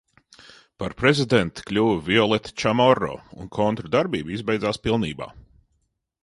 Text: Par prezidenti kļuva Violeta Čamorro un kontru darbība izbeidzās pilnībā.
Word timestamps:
Par 0.83 0.93
prezidenti 1.01 1.65
kļuva 1.67 1.99
Violeta 2.07 2.55
Čamorro 2.63 3.11
un 3.45 3.53
kontru 3.59 3.93
darbība 3.97 4.35
izbeidzās 4.39 4.83
pilnībā. 4.89 5.31